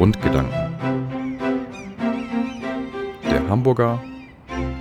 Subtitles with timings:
[0.00, 0.78] Grundgedanken.
[3.22, 4.02] Der Hamburger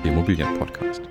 [0.05, 1.01] Immobilienpodcast.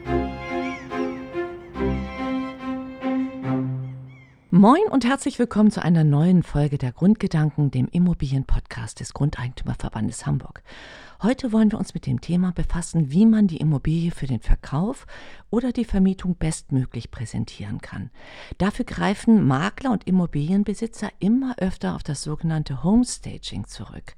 [4.50, 10.62] Moin und herzlich willkommen zu einer neuen Folge der Grundgedanken, dem Immobilienpodcast des Grundeigentümerverbandes Hamburg.
[11.20, 15.04] Heute wollen wir uns mit dem Thema befassen, wie man die Immobilie für den Verkauf
[15.50, 18.10] oder die Vermietung bestmöglich präsentieren kann.
[18.58, 24.14] Dafür greifen Makler und Immobilienbesitzer immer öfter auf das sogenannte Homestaging zurück.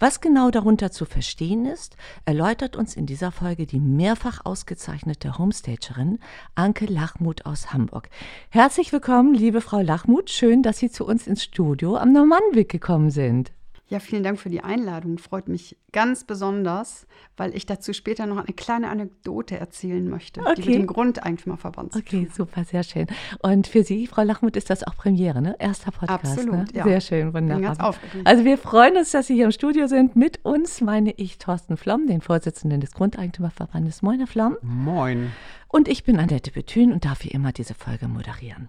[0.00, 6.18] Was genau darunter zu verstehen ist, erläutert uns in dieser Folge die mehrfach ausgezeichnete Homestagerin
[6.56, 8.10] Anke Lachmuth aus Hamburg.
[8.50, 10.28] Herzlich willkommen, liebe Frau Lachmuth.
[10.28, 13.52] Schön, dass Sie zu uns ins Studio am Normannweg gekommen sind.
[13.92, 15.18] Ja, vielen Dank für die Einladung.
[15.18, 17.06] Freut mich ganz besonders,
[17.36, 20.54] weil ich dazu später noch eine kleine Anekdote erzählen möchte, okay.
[20.56, 23.06] die mit dem Grundeigentümerverband Okay, super, sehr schön.
[23.40, 25.56] Und für Sie, Frau Lachmuth, ist das auch Premiere, ne?
[25.58, 26.24] Erster Podcast.
[26.24, 26.64] Absolut, ne?
[26.72, 26.84] ja.
[26.84, 27.56] Sehr schön, wunderbar.
[27.56, 28.26] Bin ganz aufgeregt.
[28.26, 30.16] Also wir freuen uns, dass Sie hier im Studio sind.
[30.16, 34.00] Mit uns meine ich Thorsten Flom, den Vorsitzenden des Grundeigentümerverbandes.
[34.00, 34.56] Moin, Herr Flom.
[34.62, 35.32] Moin.
[35.74, 38.68] Und ich bin Annette Bethün und darf wie immer diese Folge moderieren.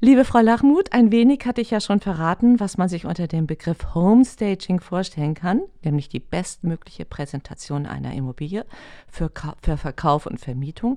[0.00, 3.48] Liebe Frau Lachmuth, ein wenig hatte ich ja schon verraten, was man sich unter dem
[3.48, 8.64] Begriff Homestaging vorstellen kann, nämlich die bestmögliche Präsentation einer Immobilie
[9.08, 10.96] für, für Verkauf und Vermietung.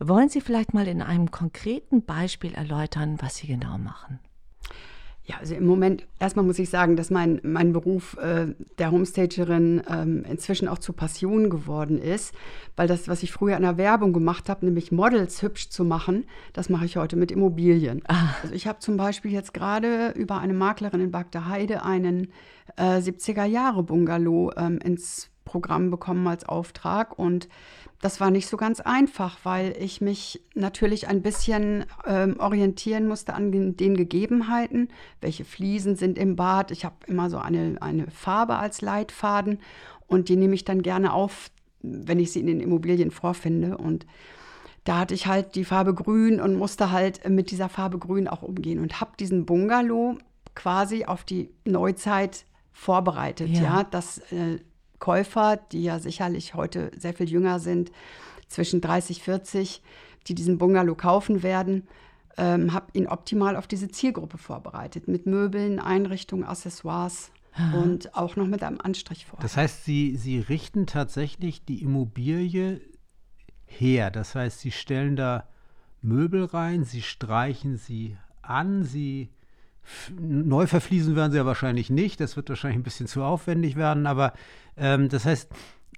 [0.00, 4.18] Wollen Sie vielleicht mal in einem konkreten Beispiel erläutern, was Sie genau machen?
[5.28, 9.82] Ja, also im Moment, erstmal muss ich sagen, dass mein, mein Beruf äh, der Homestagerin
[9.90, 12.32] ähm, inzwischen auch zur Passion geworden ist,
[12.76, 16.26] weil das, was ich früher in der Werbung gemacht habe, nämlich Models hübsch zu machen,
[16.52, 18.02] das mache ich heute mit Immobilien.
[18.06, 18.36] Ah.
[18.40, 22.28] Also ich habe zum Beispiel jetzt gerade über eine Maklerin in Bagda Heide einen
[22.76, 27.48] äh, 70er-Jahre-Bungalow ähm, ins Programm bekommen als Auftrag und
[28.00, 33.34] das war nicht so ganz einfach, weil ich mich natürlich ein bisschen ähm, orientieren musste
[33.34, 34.88] an den, Gegebenheiten.
[35.20, 36.70] Welche Fliesen sind im Bad?
[36.70, 39.60] Ich habe immer so eine, eine Farbe als Leitfaden
[40.06, 41.50] und die nehme ich dann gerne auf,
[41.82, 43.78] wenn ich sie in den Immobilien vorfinde.
[43.78, 44.06] Und
[44.84, 48.42] da hatte ich halt die Farbe Grün und musste halt mit dieser Farbe Grün auch
[48.42, 50.18] umgehen und habe diesen Bungalow
[50.54, 53.48] quasi auf die Neuzeit vorbereitet.
[53.48, 54.58] Ja, ja dass äh,
[54.98, 57.90] Käufer, die ja sicherlich heute sehr viel jünger sind,
[58.48, 59.82] zwischen 30, 40,
[60.28, 61.86] die diesen Bungalow kaufen werden,
[62.36, 65.08] ähm, habe ihn optimal auf diese Zielgruppe vorbereitet.
[65.08, 67.82] Mit Möbeln, Einrichtungen, Accessoires Aha.
[67.82, 69.38] und auch noch mit einem Anstrich vor.
[69.40, 72.80] Das heißt, Sie, Sie richten tatsächlich die Immobilie
[73.64, 74.10] her.
[74.10, 75.48] Das heißt, Sie stellen da
[76.02, 79.30] Möbel rein, Sie streichen sie an, Sie
[80.18, 82.20] Neu verfließen werden sie ja wahrscheinlich nicht.
[82.20, 84.06] Das wird wahrscheinlich ein bisschen zu aufwendig werden.
[84.06, 84.32] Aber
[84.76, 85.50] ähm, das heißt,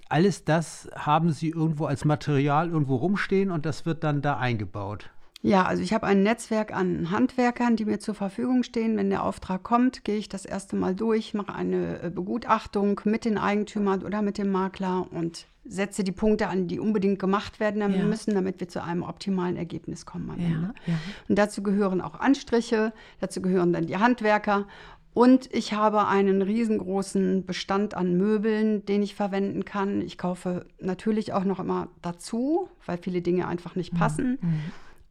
[0.09, 5.11] alles das haben sie irgendwo als Material irgendwo rumstehen und das wird dann da eingebaut.
[5.41, 8.97] Ja, also ich habe ein Netzwerk an Handwerkern, die mir zur Verfügung stehen.
[8.97, 13.23] Wenn der Auftrag kommt, gehe ich das erste Mal durch, mache eine äh, Begutachtung mit
[13.23, 17.79] den Eigentümern oder mit dem Makler und setze die Punkte an, die unbedingt gemacht werden
[17.81, 18.03] ja.
[18.03, 20.39] müssen, damit wir zu einem optimalen Ergebnis kommen.
[20.39, 20.99] Ja, ja.
[21.29, 24.65] Und dazu gehören auch Anstriche, dazu gehören dann die Handwerker.
[25.13, 30.01] Und ich habe einen riesengroßen Bestand an Möbeln, den ich verwenden kann.
[30.01, 33.97] Ich kaufe natürlich auch noch immer dazu, weil viele Dinge einfach nicht mhm.
[33.97, 34.37] passen.
[34.41, 34.61] Mhm.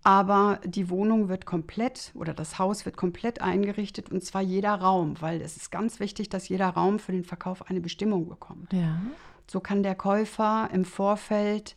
[0.04, 5.20] Aber die Wohnung wird komplett oder das Haus wird komplett eingerichtet und zwar jeder Raum,
[5.20, 8.72] weil es ist ganz wichtig, dass jeder Raum für den Verkauf eine Bestimmung bekommt.
[8.72, 9.00] Ja.
[9.46, 11.76] So kann der Käufer im Vorfeld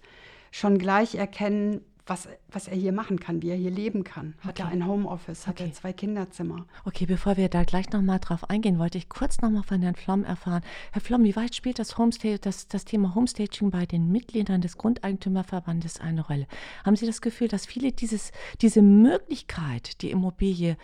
[0.52, 4.34] schon gleich erkennen, was, was er hier machen kann, wie er hier leben kann.
[4.40, 4.64] Hat okay.
[4.64, 5.70] er ein Homeoffice, hat okay.
[5.70, 6.66] er zwei Kinderzimmer.
[6.86, 10.24] Okay, bevor wir da gleich nochmal drauf eingehen, wollte ich kurz nochmal von Herrn Flom
[10.24, 10.64] erfahren.
[10.92, 14.78] Herr Flom, wie weit spielt das, Homesta das, das Thema Homestaging bei den Mitgliedern des
[14.78, 16.48] Grundeigentümerverbandes eine Rolle?
[16.84, 20.78] Haben Sie das Gefühl, dass viele dieses, diese Möglichkeit, die Immobilie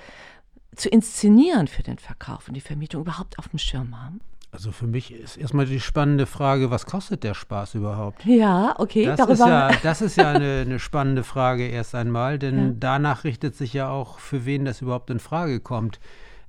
[0.75, 4.21] zu inszenieren für den Verkauf und die Vermietung überhaupt auf dem Schirm haben?
[4.51, 8.25] Also für mich ist erstmal die spannende Frage, was kostet der Spaß überhaupt?
[8.25, 9.05] Ja, okay.
[9.05, 9.33] Das, darüber.
[9.33, 12.73] Ist, ja, das ist ja eine, eine spannende Frage erst einmal, denn ja.
[12.79, 15.99] danach richtet sich ja auch, für wen das überhaupt in Frage kommt,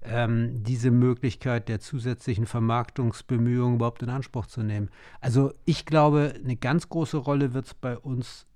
[0.02, 4.90] ähm, diese Möglichkeit der zusätzlichen Vermarktungsbemühungen überhaupt in Anspruch zu nehmen.
[5.20, 8.46] Also ich glaube, eine ganz große Rolle wird es bei uns,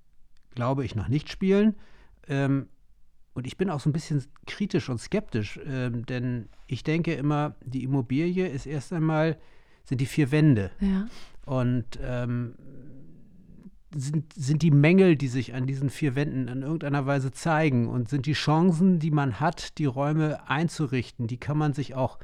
[0.54, 1.74] glaube ich, noch nicht spielen.
[2.28, 2.68] Ähm,
[3.34, 7.54] und ich bin auch so ein bisschen kritisch und skeptisch, ähm, denn ich denke immer,
[7.64, 9.38] die Immobilie ist erst einmal,
[9.84, 10.70] sind die vier Wände.
[10.80, 11.06] Ja.
[11.44, 12.54] Und ähm,
[13.94, 18.08] sind, sind die Mängel, die sich an diesen vier Wänden in irgendeiner Weise zeigen und
[18.08, 22.18] sind die Chancen, die man hat, die Räume einzurichten, die kann man sich auch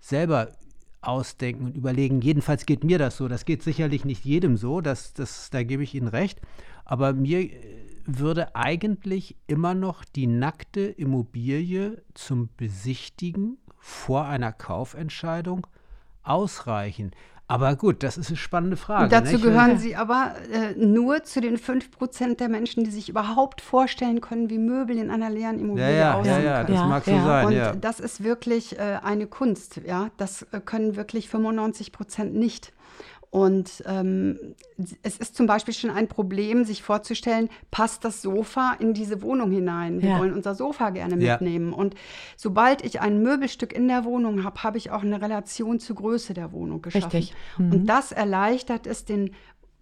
[0.00, 0.52] selber
[1.00, 2.20] ausdenken und überlegen.
[2.20, 3.28] Jedenfalls geht mir das so.
[3.28, 6.40] Das geht sicherlich nicht jedem so, das, das, da gebe ich Ihnen recht.
[6.84, 7.48] Aber mir
[8.08, 15.66] würde eigentlich immer noch die nackte Immobilie zum Besichtigen vor einer Kaufentscheidung
[16.22, 17.12] ausreichen?
[17.50, 19.04] Aber gut, das ist eine spannende Frage.
[19.04, 19.42] Und dazu nicht?
[19.42, 24.50] gehören sie aber äh, nur zu den 5% der Menschen, die sich überhaupt vorstellen können,
[24.50, 26.78] wie Möbel in einer leeren Immobilie ja, ja, aussehen ja, ja, können.
[26.78, 27.46] das mag so sein.
[27.46, 27.72] Und ja.
[27.74, 29.80] das ist wirklich äh, eine Kunst.
[29.86, 30.10] Ja?
[30.18, 32.72] Das äh, können wirklich 95 Prozent nicht.
[33.30, 34.54] Und ähm,
[35.02, 39.50] es ist zum Beispiel schon ein Problem, sich vorzustellen, passt das Sofa in diese Wohnung
[39.50, 40.00] hinein?
[40.00, 40.18] Wir Ja.
[40.18, 41.32] wollen unser Sofa gerne Ja.
[41.34, 41.72] mitnehmen.
[41.74, 41.94] Und
[42.36, 46.32] sobald ich ein Möbelstück in der Wohnung habe, habe ich auch eine Relation zur Größe
[46.32, 47.10] der Wohnung geschaffen.
[47.10, 47.34] Richtig.
[47.58, 47.72] Mhm.
[47.72, 49.34] Und das erleichtert es den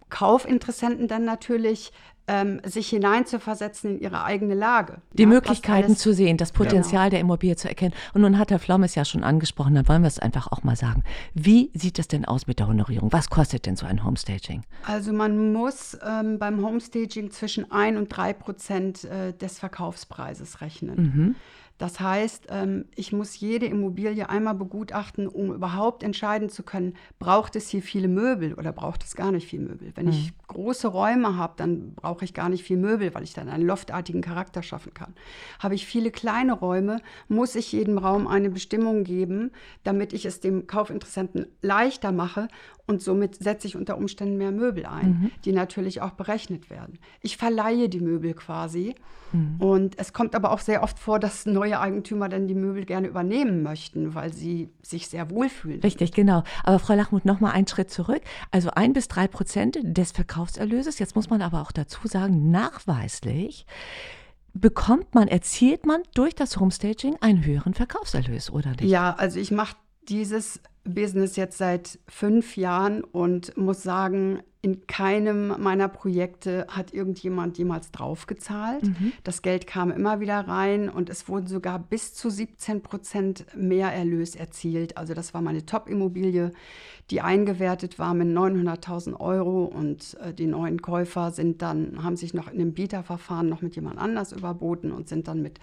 [0.09, 1.91] Kaufinteressenten dann natürlich,
[2.27, 4.97] ähm, sich hineinzuversetzen in ihre eigene Lage.
[5.13, 7.93] Die Ja, Möglichkeiten zu sehen, das Potenzial der Immobilie zu erkennen.
[8.13, 10.63] Und nun hat Herr Flom es ja schon angesprochen, dann wollen wir es einfach auch
[10.63, 11.03] mal sagen.
[11.33, 13.11] Wie sieht es denn aus mit der Honorierung?
[13.13, 14.63] Was kostet denn so ein Homestaging?
[14.83, 20.95] Also man muss ähm, beim Homestaging zwischen 1 und 3 Prozent äh, des Verkaufspreises rechnen.
[20.95, 21.35] Mhm.
[21.77, 27.55] Das heißt, ähm, ich muss jede Immobilie einmal begutachten, um überhaupt entscheiden zu können, braucht
[27.55, 29.91] es hier viele Möbel oder braucht es gar nicht viel Möbel.
[29.95, 33.49] Wenn ich große Räume habe, dann brauche ich gar nicht viel Möbel, weil ich dann
[33.49, 35.13] einen loftartigen Charakter schaffen kann.
[35.59, 39.51] Habe ich viele kleine Räume, muss ich jedem Raum eine Bestimmung geben,
[39.83, 42.47] damit ich es dem Kaufinteressenten leichter mache
[42.87, 46.99] und somit setze ich unter Umständen mehr Möbel ein, die natürlich auch berechnet werden.
[47.21, 48.95] Ich verleihe die Möbel quasi.
[49.59, 53.07] Und es kommt aber auch sehr oft vor, dass neue Eigentümer dann die Möbel gerne
[53.07, 55.81] übernehmen möchten, weil sie sich sehr wohlfühlen.
[55.81, 56.43] Richtig, genau.
[56.63, 58.21] Aber Frau Lachmuth, noch mal einen Schritt zurück.
[58.51, 60.97] Also ein bis drei Prozent des Verkaufserlöses.
[60.99, 63.65] Jetzt muss man aber auch dazu sagen, nachweislich
[64.53, 68.83] bekommt man, erzielt man durch das Homestaging einen höheren Verkaufserlös, oder nicht?
[68.83, 69.75] Ja, also ich mache
[70.07, 77.57] dieses Business jetzt seit fünf Jahren und muss sagen, in keinem meiner Projekte hat irgendjemand
[77.57, 78.81] jemals draufgezahlt.
[79.23, 83.93] Das Geld kam immer wieder rein und es wurden sogar bis zu 17 Prozent mehr
[83.93, 84.97] Erlös erzielt.
[84.97, 86.51] Also das war meine Top-Immobilie,
[87.11, 92.33] die eingewertet war mit 900.000 Euro und äh, die neuen Käufer sind dann, haben sich
[92.33, 95.59] noch in einem Bieterverfahren noch mit jemand anders überboten und sind dann mit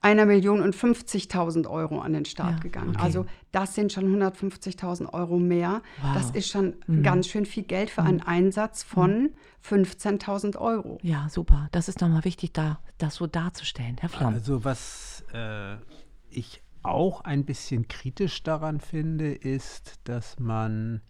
[0.00, 2.90] einer Million und 50.000 Euro an den Start Ja, gegangen.
[2.90, 3.02] okay.
[3.02, 4.08] Also das sind schon
[4.58, 5.82] 150.000 Euro mehr.
[6.02, 6.14] Wow.
[6.14, 9.30] Das ist schon ganz schön viel Geld für einen Einsatz von
[9.64, 10.98] 15.000 Euro.
[11.02, 11.68] Ja, super.
[11.72, 13.96] Das ist nochmal wichtig, da, das so darzustellen.
[14.00, 14.34] Herr Flamm.
[14.34, 15.76] Also was äh,
[16.30, 21.02] ich auch ein bisschen kritisch daran finde, ist, dass man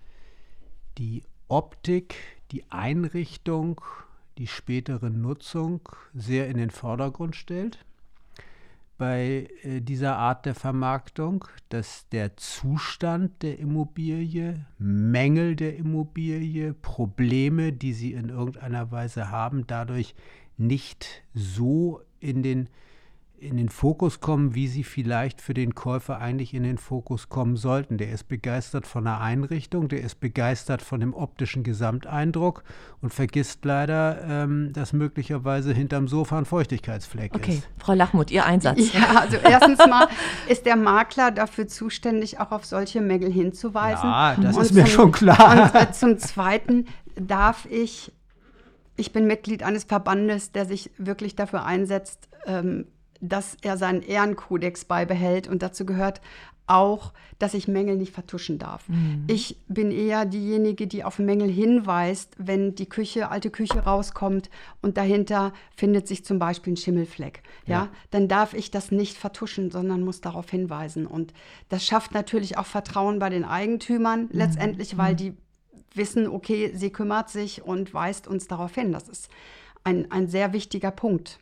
[0.96, 2.16] die Optik,
[2.50, 3.80] die Einrichtung,
[4.38, 7.84] die spätere Nutzung sehr in den Vordergrund stellt
[8.98, 17.72] bei äh, dieser Art der Vermarktung, dass der Zustand der Immobilie, Mängel der Immobilie, Probleme,
[17.72, 20.14] die sie in irgendeiner Weise haben, dadurch
[20.56, 22.68] nicht so in den,
[23.40, 27.56] in den Fokus kommen, wie sie vielleicht für den Käufer eigentlich in den Fokus kommen
[27.56, 27.96] sollten.
[27.96, 32.64] Der ist begeistert von der Einrichtung, der ist begeistert von dem optischen Gesamteindruck
[33.00, 37.68] und vergisst leider, ähm, dass möglicherweise hinterm Sofa ein Feuchtigkeitsfleck Okay, ist.
[37.78, 38.92] Frau Lachmuth, Ihr Einsatz.
[38.92, 40.08] Ja, also erstens mal
[40.48, 44.08] ist der Makler dafür zuständig, auch auf solche Mängel hinzuweisen.
[44.08, 45.72] Ja, das Und ist mir zum- schon klar.
[45.74, 48.12] Und äh, zum Zweiten darf ich,
[48.96, 52.86] ich bin Mitglied eines Verbandes, der sich wirklich dafür einsetzt, ähm,
[53.20, 55.48] dass er seinen Ehrenkodex beibehält.
[55.48, 56.20] Und dazu gehört
[56.66, 58.84] auch, dass ich Mängel nicht vertuschen darf.
[59.26, 64.50] Ich bin eher diejenige, die auf Mängel hinweist, wenn die Küche, alte Küche rauskommt
[64.82, 67.42] und dahinter findet sich zum Beispiel ein Schimmelfleck.
[67.64, 67.88] Ja, Ja.
[68.10, 71.06] dann darf ich das nicht vertuschen, sondern muss darauf hinweisen.
[71.06, 71.32] Und
[71.70, 75.32] das schafft natürlich auch Vertrauen bei den Eigentümern letztendlich, weil die
[75.94, 78.92] wissen, okay, sie kümmert sich und weist uns darauf hin.
[78.92, 79.30] Das ist
[79.84, 81.38] ein, ein sehr wichtiger Punkt.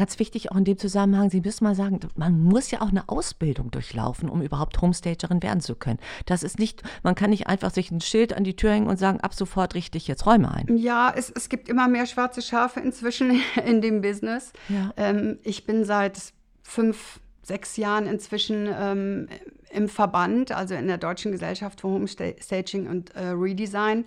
[0.00, 3.06] Ganz wichtig auch in dem Zusammenhang, Sie müssen mal sagen, man muss ja auch eine
[3.10, 5.98] Ausbildung durchlaufen, um überhaupt Homestagerin werden zu können.
[6.24, 8.98] Das ist nicht, man kann nicht einfach sich ein Schild an die Tür hängen und
[8.98, 10.74] sagen, ab sofort richte ich jetzt Räume ein.
[10.74, 14.54] Ja, es, es gibt immer mehr schwarze Schafe inzwischen in dem Business.
[14.70, 14.94] Ja.
[14.96, 19.28] Ähm, ich bin seit fünf, sechs Jahren inzwischen ähm,
[19.70, 24.06] im Verband, also in der Deutschen Gesellschaft für Homestaging und äh, Redesign.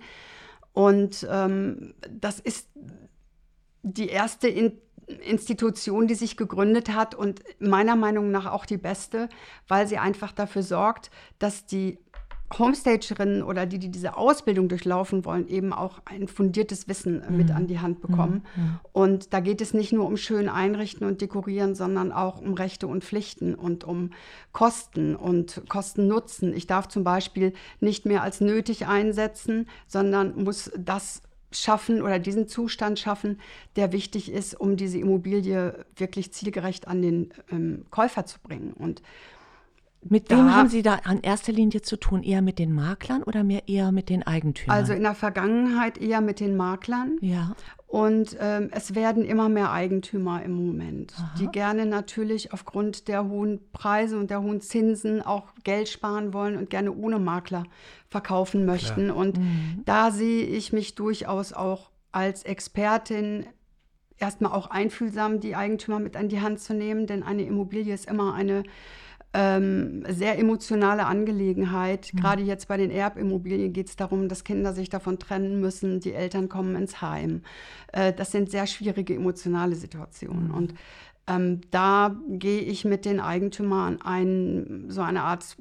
[0.72, 2.68] Und ähm, das ist
[3.84, 4.72] die erste in
[5.06, 9.28] Institution, die sich gegründet hat und meiner Meinung nach auch die beste,
[9.68, 11.98] weil sie einfach dafür sorgt, dass die
[12.58, 17.50] Homestagerinnen oder die, die diese Ausbildung durchlaufen wollen, eben auch ein fundiertes Wissen äh, mit
[17.50, 18.44] an die Hand bekommen.
[18.92, 22.86] Und da geht es nicht nur um schön einrichten und dekorieren, sondern auch um Rechte
[22.86, 24.10] und Pflichten und um
[24.52, 26.54] Kosten und Kosten-Nutzen.
[26.54, 31.22] Ich darf zum Beispiel nicht mehr als nötig einsetzen, sondern muss das
[31.54, 33.40] schaffen oder diesen Zustand schaffen,
[33.76, 38.72] der wichtig ist, um diese Immobilie wirklich zielgerecht an den ähm, Käufer zu bringen.
[38.72, 39.02] Und
[40.02, 42.22] Mit wem haben Sie da an erster Linie zu tun?
[42.22, 44.76] Eher mit den Maklern oder mehr eher mit den Eigentümern?
[44.76, 47.16] Also in der Vergangenheit eher mit den Maklern.
[47.20, 47.54] Ja.
[47.94, 51.34] Und ähm, es werden immer mehr Eigentümer im Moment, Aha.
[51.38, 56.56] die gerne natürlich aufgrund der hohen Preise und der hohen Zinsen auch Geld sparen wollen
[56.56, 57.62] und gerne ohne Makler
[58.08, 59.04] verkaufen möchten.
[59.04, 59.16] Klar.
[59.16, 59.82] Und mhm.
[59.84, 63.46] da sehe ich mich durchaus auch als Expertin
[64.18, 68.10] erstmal auch einfühlsam, die Eigentümer mit an die Hand zu nehmen, denn eine Immobilie ist
[68.10, 68.64] immer eine
[69.34, 72.12] ähm, sehr emotionale Angelegenheit.
[72.12, 72.18] Mhm.
[72.18, 76.12] Gerade jetzt bei den Erbimmobilien geht es darum, dass Kinder sich davon trennen müssen, die
[76.12, 77.42] Eltern kommen ins Heim.
[77.92, 80.48] Äh, das sind sehr schwierige emotionale Situationen.
[80.48, 80.54] Mhm.
[80.54, 80.74] Und
[81.26, 85.56] ähm, da gehe ich mit den Eigentümern ein, so eine Art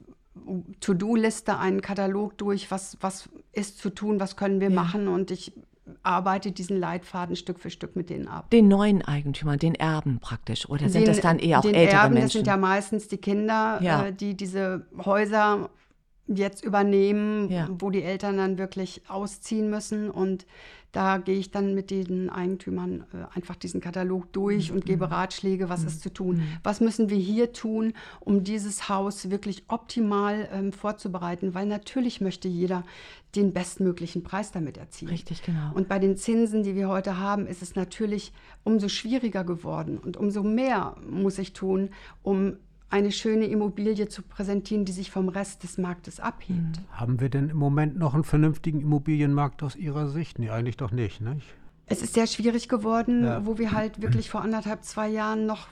[0.79, 4.75] To-Do-Liste, einen Katalog durch, was, was ist zu tun, was können wir ja.
[4.75, 5.07] machen.
[5.07, 5.53] Und ich
[6.01, 8.49] arbeitet diesen Leitfaden Stück für Stück mit denen ab.
[8.51, 12.01] Den neuen Eigentümern, den Erben praktisch, oder sind den, das dann eher auch den ältere
[12.01, 12.25] Erben, Menschen?
[12.25, 14.05] Das sind ja meistens die Kinder, ja.
[14.05, 15.69] äh, die diese Häuser
[16.27, 17.67] jetzt übernehmen, ja.
[17.69, 20.45] wo die Eltern dann wirklich ausziehen müssen und
[20.93, 24.77] da gehe ich dann mit den Eigentümern äh, einfach diesen Katalog durch mhm.
[24.77, 25.87] und gebe Ratschläge, was mhm.
[25.87, 26.37] ist zu tun.
[26.37, 26.43] Mhm.
[26.61, 31.55] Was müssen wir hier tun, um dieses Haus wirklich optimal ähm, vorzubereiten?
[31.55, 32.83] Weil natürlich möchte jeder
[33.35, 35.11] den bestmöglichen Preis damit erzielen.
[35.11, 35.71] Richtig, genau.
[35.73, 38.31] Und bei den Zinsen, die wir heute haben, ist es natürlich
[38.63, 41.89] umso schwieriger geworden und umso mehr muss ich tun,
[42.21, 42.57] um
[42.93, 46.59] eine schöne Immobilie zu präsentieren, die sich vom Rest des Marktes abhebt.
[46.59, 46.91] Mhm.
[46.91, 50.37] Haben wir denn im Moment noch einen vernünftigen Immobilienmarkt aus Ihrer Sicht?
[50.37, 51.47] Nee, eigentlich doch nicht, nicht?
[51.87, 53.45] Es ist sehr schwierig geworden, ja.
[53.47, 55.69] wo wir halt wirklich vor anderthalb, zwei Jahren noch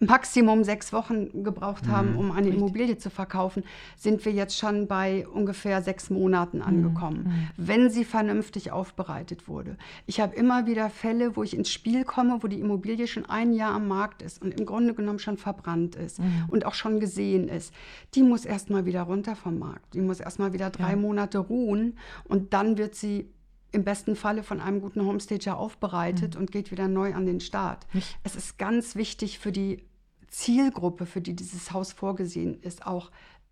[0.00, 2.18] Maximum sechs Wochen gebraucht haben, mhm.
[2.18, 3.64] um eine Immobilie zu verkaufen,
[3.96, 6.64] sind wir jetzt schon bei ungefähr sechs Monaten mhm.
[6.64, 7.48] angekommen, mhm.
[7.56, 9.76] wenn sie vernünftig aufbereitet wurde.
[10.06, 13.52] Ich habe immer wieder Fälle, wo ich ins Spiel komme, wo die Immobilie schon ein
[13.52, 16.44] Jahr am Markt ist und im Grunde genommen schon verbrannt ist mhm.
[16.48, 17.72] und auch schon gesehen ist.
[18.14, 19.94] Die muss erstmal wieder runter vom Markt.
[19.94, 20.96] Die muss erstmal wieder drei ja.
[20.96, 23.30] Monate ruhen und dann wird sie
[23.74, 26.42] im besten Falle von einem guten Homestager aufbereitet mhm.
[26.42, 27.86] und geht wieder neu an den Start.
[27.92, 28.16] Ich.
[28.22, 29.82] Es ist ganz wichtig für die
[30.28, 33.10] Zielgruppe, für die dieses Haus vorgesehen ist, auch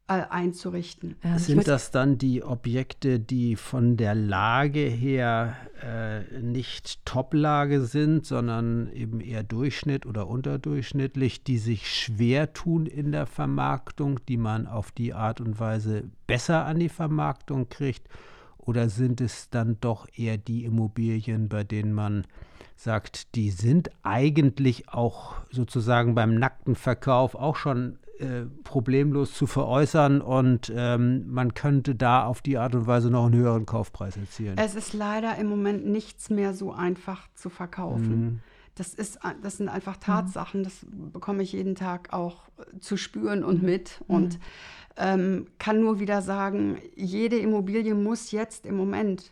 [0.09, 1.17] äh, einzurichten.
[1.23, 8.27] Ja, Sind das dann die Objekte, die von der Lage her äh, nicht Top-Lage sind,
[8.27, 14.67] sondern eben eher Durchschnitt oder unterdurchschnittlich, die sich schwer tun in der Vermarktung, die man
[14.67, 18.09] auf die Art und Weise besser an die Vermarktung kriegt?
[18.65, 22.27] Oder sind es dann doch eher die Immobilien, bei denen man
[22.77, 30.21] sagt, die sind eigentlich auch sozusagen beim nackten Verkauf auch schon äh, problemlos zu veräußern
[30.21, 34.57] und ähm, man könnte da auf die Art und Weise noch einen höheren Kaufpreis erzielen?
[34.59, 38.21] Es ist leider im Moment nichts mehr so einfach zu verkaufen.
[38.21, 38.41] Mhm.
[38.75, 40.03] Das, ist, das sind einfach mhm.
[40.03, 42.45] Tatsachen, das bekomme ich jeden Tag auch
[42.81, 44.03] zu spüren und mit.
[44.07, 44.43] Und mhm
[44.97, 49.31] ähm, kann nur wieder sagen, jede Immobilie muss jetzt im Moment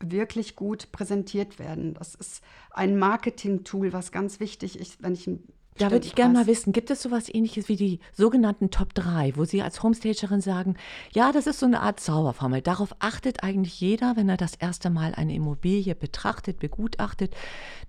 [0.00, 1.94] wirklich gut präsentiert werden.
[1.94, 5.46] Das ist ein Marketing-Tool, was ganz wichtig ist, wenn ich ein
[5.78, 9.32] da würde ich gerne mal wissen, gibt es sowas ähnliches wie die sogenannten Top 3,
[9.36, 10.76] wo Sie als Homestagerin sagen,
[11.12, 12.60] ja, das ist so eine Art Zauberformel.
[12.60, 17.34] Darauf achtet eigentlich jeder, wenn er das erste Mal eine Immobilie betrachtet, begutachtet.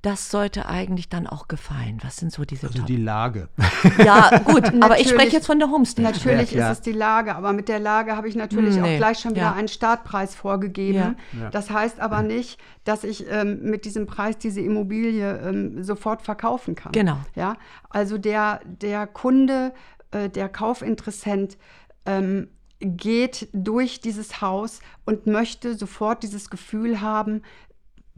[0.01, 1.99] Das sollte eigentlich dann auch gefallen.
[2.03, 3.49] Was sind so diese Also Top die Lage.
[4.03, 6.07] Ja, gut, aber ich spreche jetzt von der Homestage.
[6.07, 8.81] Natürlich ja, ist es die Lage, aber mit der Lage habe ich natürlich nee.
[8.81, 9.53] auch gleich schon wieder ja.
[9.53, 11.15] einen Startpreis vorgegeben.
[11.39, 11.49] Ja.
[11.49, 16.75] Das heißt aber nicht, dass ich ähm, mit diesem Preis diese Immobilie ähm, sofort verkaufen
[16.75, 16.91] kann.
[16.91, 17.17] Genau.
[17.35, 17.55] Ja,
[17.89, 19.73] also der, der Kunde,
[20.11, 21.57] äh, der Kaufinteressent
[22.05, 22.49] ähm,
[22.79, 27.41] geht durch dieses Haus und möchte sofort dieses Gefühl haben,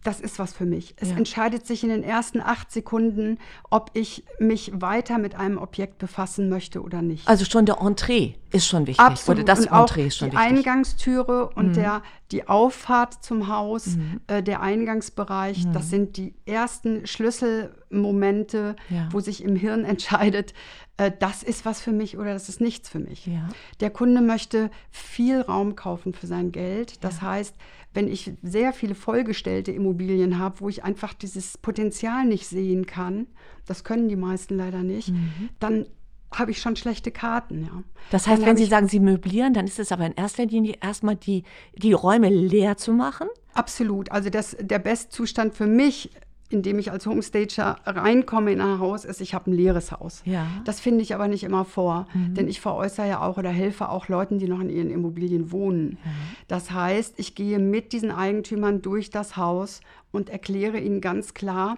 [0.05, 0.93] das ist was für mich.
[0.97, 1.17] Es ja.
[1.17, 3.39] entscheidet sich in den ersten acht Sekunden,
[3.71, 7.27] ob ich mich weiter mit einem Objekt befassen möchte oder nicht.
[7.27, 9.03] Also schon der Entree ist schon wichtig.
[9.03, 9.43] Absolut.
[9.43, 10.57] Oder das und Entree ist schon die wichtig.
[10.57, 11.73] Eingangstüre und mhm.
[11.73, 14.21] der, die Auffahrt zum Haus, mhm.
[14.27, 15.73] äh, der Eingangsbereich, mhm.
[15.73, 19.09] das sind die ersten Schlüsselmomente, ja.
[19.11, 20.53] wo sich im Hirn entscheidet,
[20.97, 23.25] äh, das ist was für mich oder das ist nichts für mich.
[23.25, 23.49] Ja.
[23.79, 27.03] Der Kunde möchte viel Raum kaufen für sein Geld.
[27.03, 27.55] Das heißt,
[27.95, 33.27] wenn ich sehr viele vollgestellte Immobilien habe, wo ich einfach dieses Potenzial nicht sehen kann,
[33.65, 35.49] das können die meisten leider nicht, mhm.
[35.59, 35.85] dann
[36.33, 37.83] habe ich schon schlechte Karten, ja.
[38.11, 41.15] Das heißt, wenn Sie sagen, Sie möblieren, dann ist es aber in erster Linie erstmal
[41.15, 41.43] die,
[41.75, 43.29] die Räume leer zu machen?
[43.53, 44.11] Absolut.
[44.11, 46.09] Also das, der Bestzustand für mich
[46.49, 50.21] indem ich als Homestager reinkomme in ein Haus, ist, ich habe ein leeres Haus.
[50.25, 50.45] Ja.
[50.63, 52.35] Das finde ich aber nicht immer vor, mhm.
[52.35, 55.97] denn ich veräußere ja auch oder helfe auch Leuten, die noch in ihren Immobilien wohnen.
[56.03, 56.11] Ja.
[56.47, 61.77] Das heißt, ich gehe mit diesen Eigentümern durch das Haus und erkläre ihnen ganz klar,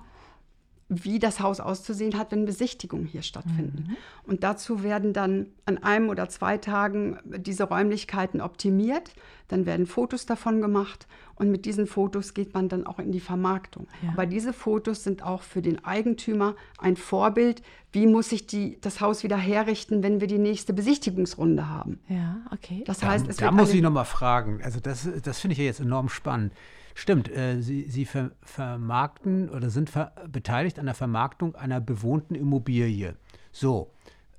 [0.89, 3.87] wie das Haus auszusehen hat, wenn Besichtigungen hier stattfinden.
[3.89, 3.97] Mhm.
[4.23, 9.13] Und dazu werden dann an einem oder zwei Tagen diese Räumlichkeiten optimiert,
[9.49, 13.19] dann werden Fotos davon gemacht und mit diesen Fotos geht man dann auch in die
[13.19, 13.87] Vermarktung.
[14.01, 14.11] Ja.
[14.13, 19.01] Aber diese Fotos sind auch für den Eigentümer ein Vorbild, wie muss sich die, das
[19.01, 21.99] Haus wieder herrichten, wenn wir die nächste Besichtigungsrunde haben.
[22.07, 22.83] Ja, okay.
[22.85, 25.59] Das heißt, es da, da muss ich noch mal fragen, also das, das finde ich
[25.59, 26.53] ja jetzt enorm spannend.
[26.99, 29.91] Stimmt, äh, Sie, Sie ver vermarkten oder sind
[30.31, 33.15] beteiligt an der Vermarktung einer bewohnten Immobilie.
[33.51, 33.91] So,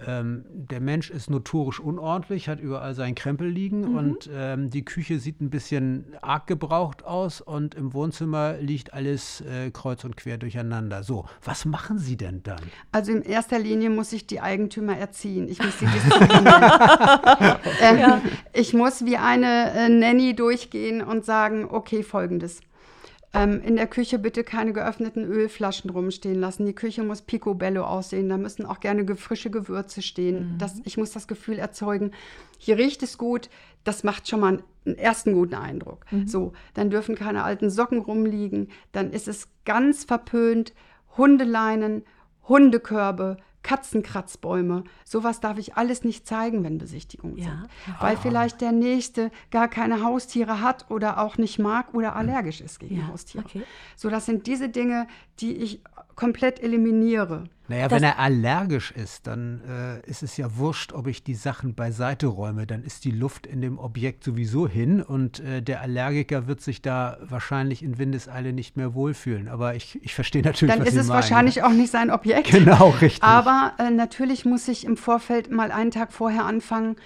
[0.07, 3.97] ähm, der Mensch ist notorisch unordentlich, hat überall seinen Krempel liegen mhm.
[3.97, 9.41] und ähm, die Küche sieht ein bisschen arg gebraucht aus und im Wohnzimmer liegt alles
[9.41, 11.03] äh, kreuz und quer durcheinander.
[11.03, 12.61] So, was machen Sie denn dann?
[12.93, 15.49] Also in erster Linie muss ich die Eigentümer erziehen.
[15.49, 16.45] Ich muss sie disziplinieren.
[17.81, 18.23] ähm, ja.
[18.53, 22.61] Ich muss wie eine äh, Nanny durchgehen und sagen, okay, folgendes.
[23.35, 26.65] Ähm, in der Küche bitte keine geöffneten Ölflaschen rumstehen lassen.
[26.65, 28.29] Die Küche muss picobello aussehen.
[28.29, 30.55] Da müssen auch gerne frische Gewürze stehen.
[30.55, 30.59] Mhm.
[30.59, 32.13] Das, ich muss das Gefühl erzeugen,
[32.59, 33.51] hier riecht es gut.
[33.85, 36.07] Das macht schon mal einen ersten guten Eindruck.
[36.11, 36.27] Mhm.
[36.27, 38.69] So, dann dürfen keine alten Socken rumliegen.
[38.93, 40.73] Dann ist es ganz verpönt.
[41.19, 42.05] Hundeleinen,
[42.49, 44.85] Hundekörbe, Katzenkratzbäume.
[45.05, 47.45] Sowas darf ich alles nicht zeigen, wenn Besichtigungen ja.
[47.45, 47.69] sind.
[48.01, 48.21] Weil oh.
[48.23, 52.99] vielleicht der Nächste gar keine Haustiere hat oder auch nicht mag oder allergisch ist gegen
[52.99, 53.09] ja.
[53.09, 53.45] Haustiere.
[53.45, 53.63] Okay.
[53.97, 55.07] So, das sind diese Dinge,
[55.41, 55.83] die ich
[56.19, 57.45] komplett eliminiere.
[57.69, 61.77] Naja, wenn er allergisch ist, dann äh, ist es ja wurscht, ob ich die Sachen
[61.77, 62.67] beiseite räume.
[62.67, 66.83] Dann ist die Luft in dem Objekt sowieso hin und äh, der Allergiker wird sich
[66.83, 69.47] da wahrscheinlich in Windeseile nicht mehr wohlfühlen.
[69.47, 71.15] Aber ich, ich verstehe natürlich, dann was Dann ist es meinen.
[71.15, 72.49] wahrscheinlich auch nicht sein Objekt.
[72.59, 73.23] Genau, richtig.
[73.23, 76.97] Aber äh, natürlich muss ich im Vorfeld mal einen Tag vorher anfangen,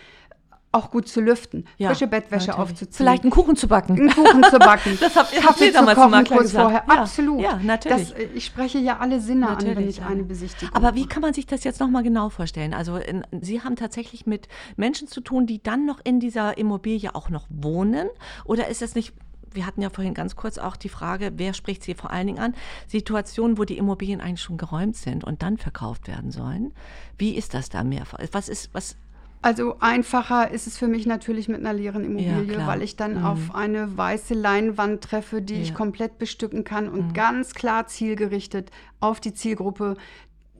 [0.73, 2.71] auch gut zu lüften, ja, frische Bettwäsche natürlich.
[2.71, 2.93] aufzuziehen.
[2.93, 3.93] Vielleicht einen Kuchen zu backen.
[3.93, 4.99] Einen Kuchen zu backen.
[5.01, 6.63] das habe ich damals zu kochen, kurz gesagt.
[6.63, 6.85] vorher.
[6.89, 7.41] Ja, Absolut.
[7.41, 8.09] Ja, natürlich.
[8.09, 10.07] Das, äh, ich spreche ja alle Sinne natürlich, an, wenn ich ja.
[10.07, 12.73] eine Besichtigung Aber wie kann man sich das jetzt nochmal genau vorstellen?
[12.73, 17.15] Also in, Sie haben tatsächlich mit Menschen zu tun, die dann noch in dieser Immobilie
[17.15, 18.09] auch noch wohnen?
[18.45, 19.13] Oder ist es nicht
[19.55, 22.39] wir hatten ja vorhin ganz kurz auch die Frage, wer spricht sie vor allen Dingen
[22.39, 22.55] an?
[22.87, 26.73] Situationen, wo die Immobilien eigentlich schon geräumt sind und dann verkauft werden sollen.
[27.19, 28.05] Wie ist das da mehr?
[28.33, 28.97] Was ist, was
[29.43, 33.19] also einfacher ist es für mich natürlich mit einer leeren Immobilie, ja, weil ich dann
[33.19, 33.25] mhm.
[33.25, 35.63] auf eine weiße Leinwand treffe, die ja.
[35.63, 37.13] ich komplett bestücken kann und mhm.
[37.13, 39.97] ganz klar zielgerichtet auf die Zielgruppe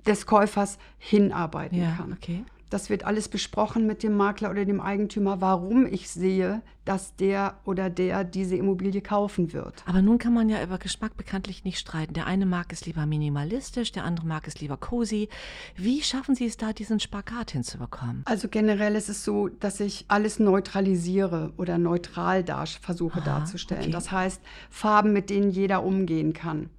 [0.05, 2.13] des Käufers hinarbeiten ja, kann.
[2.13, 2.45] Okay.
[2.73, 7.61] Das wird alles besprochen mit dem Makler oder dem Eigentümer, warum ich sehe, dass der
[7.67, 9.85] oder der diese Immobilie kaufen wird.
[9.85, 12.15] Aber nun kann man ja über Geschmack bekanntlich nicht streiten.
[12.15, 15.29] Der eine mag es lieber minimalistisch, der andere mag es lieber cozy.
[15.77, 18.23] Wie schaffen Sie es da, diesen Spagat hinzubekommen?
[18.25, 23.83] Also generell ist es so, dass ich alles neutralisiere oder neutral dar versuche Aha, darzustellen.
[23.83, 23.93] Okay.
[23.93, 26.71] Das heißt, Farben, mit denen jeder umgehen kann.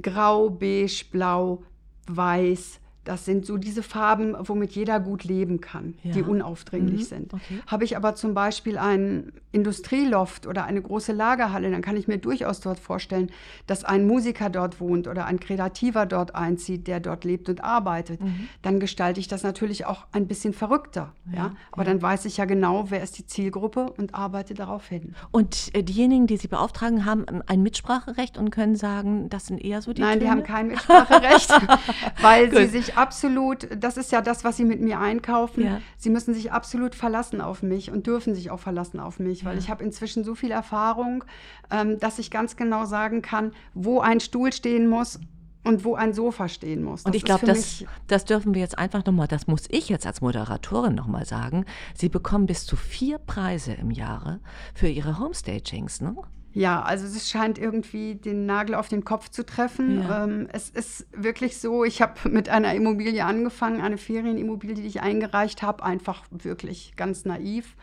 [0.00, 1.64] Grau, beige, blau,
[2.06, 6.12] weiß, das sind so diese Farben, womit jeder gut leben kann, ja.
[6.12, 7.04] die unaufdringlich mhm.
[7.04, 7.34] sind.
[7.34, 7.60] Okay.
[7.66, 12.18] Habe ich aber zum Beispiel ein Industrieloft oder eine große Lagerhalle, dann kann ich mir
[12.18, 13.30] durchaus dort vorstellen,
[13.66, 18.20] dass ein Musiker dort wohnt oder ein Kreativer dort einzieht, der dort lebt und arbeitet.
[18.20, 18.48] Mhm.
[18.62, 21.14] Dann gestalte ich das natürlich auch ein bisschen verrückter.
[21.32, 21.56] Ja, ja?
[21.72, 21.90] Aber ja.
[21.90, 25.14] dann weiß ich ja genau, wer ist die Zielgruppe und arbeite darauf hin.
[25.30, 29.80] Und äh, diejenigen, die Sie beauftragen, haben ein Mitspracherecht und können sagen, das sind eher
[29.80, 30.24] so die Nein, Töne?
[30.24, 31.50] die haben kein Mitspracherecht,
[32.22, 35.64] weil sie sich absolut, das ist ja das, was sie mit mir einkaufen.
[35.64, 35.80] Ja.
[35.96, 39.54] Sie müssen sich absolut verlassen auf mich und dürfen sich auch verlassen auf mich, weil
[39.54, 39.58] ja.
[39.58, 41.24] ich habe inzwischen so viel Erfahrung,
[41.70, 45.18] ähm, dass ich ganz genau sagen kann, wo ein Stuhl stehen muss
[45.64, 47.02] und wo ein Sofa stehen muss.
[47.02, 50.06] Das und ich glaube, das, das dürfen wir jetzt einfach nochmal, das muss ich jetzt
[50.06, 51.64] als Moderatorin nochmal sagen.
[51.94, 54.40] Sie bekommen bis zu vier Preise im Jahre
[54.74, 56.16] für ihre Homestagings, ne?
[56.52, 60.02] Ja, also es scheint irgendwie den Nagel auf den Kopf zu treffen.
[60.02, 60.24] Ja.
[60.24, 65.00] Ähm, es ist wirklich so, ich habe mit einer Immobilie angefangen, eine Ferienimmobilie, die ich
[65.00, 67.76] eingereicht habe, einfach wirklich ganz naiv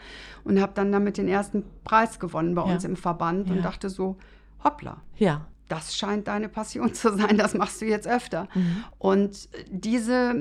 [0.44, 2.74] und habe dann damit den ersten Preis gewonnen bei ja.
[2.74, 3.56] uns im Verband ja.
[3.56, 4.18] und dachte so,
[4.64, 4.98] hoppla.
[5.16, 8.48] Ja das scheint deine Passion zu sein, das machst du jetzt öfter.
[8.54, 8.84] Mhm.
[8.98, 10.36] Und diese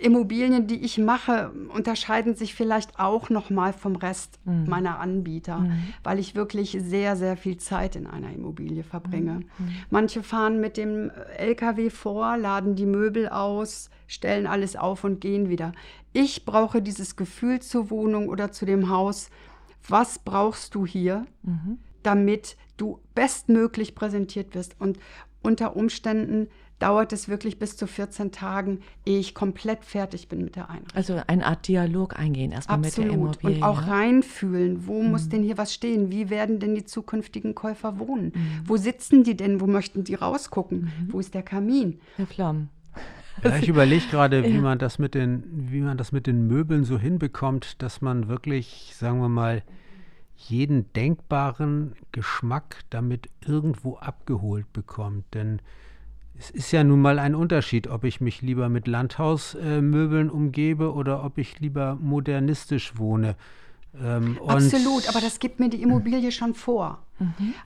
[0.00, 4.66] Immobilien, die ich mache, unterscheiden sich vielleicht auch noch mal vom Rest mhm.
[4.68, 5.82] meiner Anbieter, mhm.
[6.02, 9.32] weil ich wirklich sehr, sehr viel Zeit in einer Immobilie verbringe.
[9.32, 9.38] Mhm.
[9.58, 9.72] Mhm.
[9.90, 15.48] Manche fahren mit dem LKW vor, laden die Möbel aus, stellen alles auf und gehen
[15.48, 15.72] wieder.
[16.12, 19.30] Ich brauche dieses Gefühl zur Wohnung oder zu dem Haus.
[19.86, 21.26] Was brauchst du hier?
[21.42, 24.98] Mhm damit du bestmöglich präsentiert wirst und
[25.42, 26.48] unter Umständen
[26.80, 30.96] dauert es wirklich bis zu 14 Tagen, ehe ich komplett fertig bin mit der Einrichtung.
[30.96, 33.36] Also eine Art Dialog eingehen erstmal mit der Absolut.
[33.36, 33.56] Immobilie.
[33.56, 33.92] Und auch ja?
[33.92, 36.10] reinfühlen, wo muss denn hier was stehen?
[36.10, 38.32] Wie werden denn die zukünftigen Käufer wohnen?
[38.64, 39.60] Wo sitzen die denn?
[39.60, 40.90] Wo möchten die rausgucken?
[41.08, 42.00] Wo ist der Kamin?
[42.16, 42.68] Herr Flamm.
[43.44, 46.84] Ja, ich überlege gerade, wie man das mit den, wie man das mit den Möbeln
[46.84, 49.62] so hinbekommt, dass man wirklich, sagen wir mal,
[50.48, 55.24] jeden denkbaren Geschmack damit irgendwo abgeholt bekommt.
[55.34, 55.60] Denn
[56.38, 60.94] es ist ja nun mal ein Unterschied, ob ich mich lieber mit Landhausmöbeln äh, umgebe
[60.94, 63.36] oder ob ich lieber modernistisch wohne.
[64.02, 67.02] Ähm, Absolut, aber das gibt mir die Immobilie schon vor.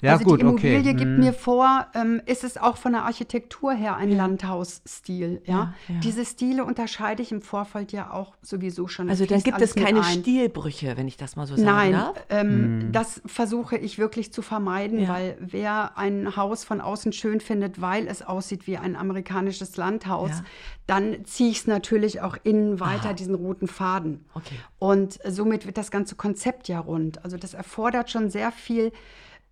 [0.00, 0.94] Ja, also gut, die Immobilie okay.
[0.94, 1.20] gibt Hm.
[1.20, 5.42] mir vor, ähm, ist es auch von der Architektur her ein Landhausstil.
[5.44, 5.54] Ja?
[5.54, 6.00] Ja, ja.
[6.00, 9.08] Diese Stile unterscheide ich im Vorfeld ja auch sowieso schon.
[9.08, 10.20] Also dann gibt es keine ein.
[10.20, 12.26] Stilbrüche, wenn ich das mal so sagen Nein, darf.
[12.30, 15.08] ähm, das versuche ich wirklich zu vermeiden, Ja.
[15.08, 20.30] weil wer ein Haus von außen schön findet, weil es aussieht wie ein amerikanisches Landhaus,
[20.30, 20.44] Ja.
[20.86, 23.12] dann ziehe ich es natürlich auch innen weiter, Aha.
[23.14, 24.24] diesen roten Faden.
[24.34, 24.56] Okay.
[24.78, 27.24] Und somit wird das ganze Konzept ja rund.
[27.24, 28.92] Also das erfordert schon sehr viel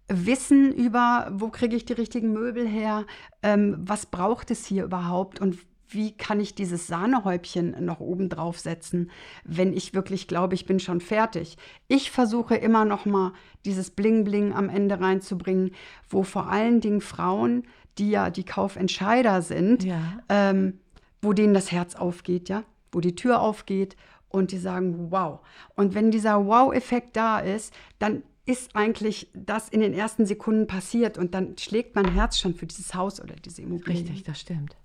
[0.09, 3.07] Wissen über, wo kriege ich die richtigen Möbel her,
[3.43, 8.59] ähm, was braucht es hier überhaupt und wie kann ich dieses Sahnehäubchen noch oben drauf
[8.59, 9.11] setzen,
[9.45, 11.59] wenn ich wirklich glaube, ich bin schon fertig.
[11.87, 13.33] Ich versuche immer noch mal
[13.67, 15.73] dieses Bling-Bling am Ende reinzubringen,
[16.09, 17.65] wo vor allen Dingen Frauen,
[17.99, 20.01] die ja die Kaufentscheider sind, Ja.
[20.31, 20.81] ähm,
[21.21, 23.97] wo denen das Herz aufgeht, ja, wo die Tür aufgeht
[24.31, 25.41] und die sagen, wow.
[25.77, 31.17] Und wenn dieser Wow-Effekt da ist, dann ist eigentlich das in den ersten Sekunden passiert
[31.17, 34.01] und dann schlägt mein Herz schon für dieses Haus oder diese Immobilie.
[34.01, 34.77] Richtig, das stimmt.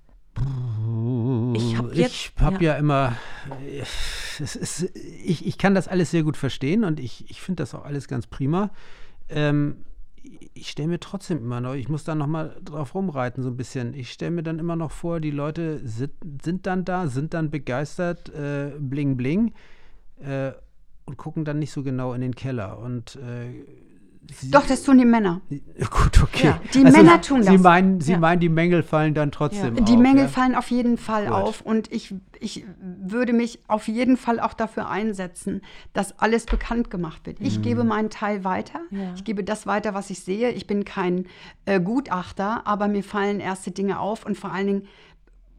[1.56, 1.91] Ich habe.
[1.93, 2.76] Ich habe ja.
[2.76, 3.15] immer,
[4.39, 7.74] es ist, ich, ich kann das alles sehr gut verstehen und ich, ich finde das
[7.74, 8.70] auch alles ganz prima.
[9.30, 9.86] Ähm,
[10.54, 13.58] ich stelle mir trotzdem immer noch, ich muss da noch mal drauf rumreiten so ein
[13.58, 13.93] bisschen.
[13.93, 16.12] Ich stelle mir dann immer noch vor, die Leute sind,
[16.43, 19.54] sind dann da, sind dann begeistert, äh, bling bling
[20.20, 20.52] äh,
[21.08, 23.65] und gucken dann nicht so genau in den Keller und äh,
[24.34, 25.41] sie- Doch, das tun die Männer.
[25.50, 26.48] Gut, okay.
[26.48, 27.62] Ja, die Männer tun Sie das.
[27.62, 28.20] meinen, Sie Ja.
[28.20, 30.00] meinen, die Mängel fallen dann trotzdem Die auf.
[30.00, 30.28] Mängel ja?
[30.28, 31.34] fallen auf jeden Fall Gut.
[31.34, 35.62] auf und ich, ich würde mich auf jeden Fall auch dafür einsetzen,
[35.93, 37.38] dass alles bekannt gemacht wird.
[37.39, 38.82] Ich gebe meinen Teil weiter.
[38.91, 39.13] Ja.
[39.15, 40.52] Ich gebe das weiter, was ich sehe.
[40.52, 41.26] Ich bin kein
[41.65, 44.84] äh, Gutachter, aber mir fallen erste Dinge auf und vor allen Dingen